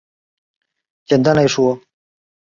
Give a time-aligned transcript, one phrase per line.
[1.05, 1.79] 简单来说